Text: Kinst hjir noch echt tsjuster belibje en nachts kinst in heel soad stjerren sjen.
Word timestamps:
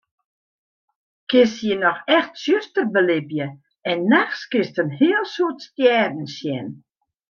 Kinst 1.29 1.57
hjir 1.63 1.77
noch 1.83 2.01
echt 2.17 2.33
tsjuster 2.37 2.85
belibje 2.93 3.47
en 3.89 3.97
nachts 4.13 4.41
kinst 4.51 4.79
in 4.81 4.91
heel 4.99 5.23
soad 5.33 5.57
stjerren 5.67 6.27
sjen. 6.37 6.67